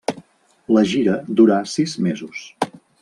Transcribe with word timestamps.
La 0.77 0.83
gira 0.93 1.17
durà 1.41 1.59
sis 1.75 1.95
mesos. 2.07 2.43